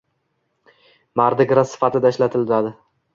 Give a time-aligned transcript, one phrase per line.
[1.21, 2.73] Mardi gras sifatida ishlatiladi